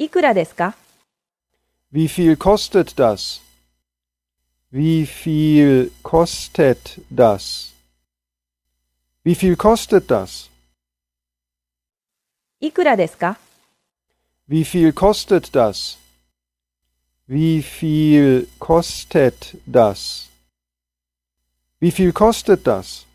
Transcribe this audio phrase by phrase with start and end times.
[0.00, 0.76] いくらですか
[1.92, 3.40] Wie viel kostet das?
[4.72, 7.74] Wie viel kostet das?
[9.24, 10.50] Wie viel kostet das?
[12.60, 13.38] いくらですか
[14.48, 15.98] Wie viel kostet das?
[17.26, 20.30] Wie viel kostet das?
[21.80, 23.07] Wie viel kostet das?